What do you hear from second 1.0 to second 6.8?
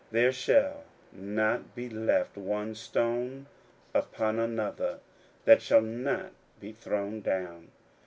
not be left one stone upon another, that shall not be